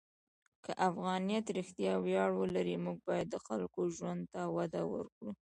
[0.63, 5.29] که افغانیت رښتیا ویاړ ولري، موږ باید د خلکو ژوند ته وده ورکړو.